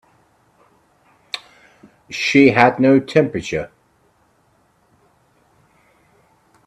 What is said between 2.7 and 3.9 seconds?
no temperature.